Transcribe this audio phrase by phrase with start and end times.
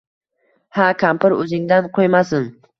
[0.77, 2.53] ha kampir o’zingdan qo’ymasin...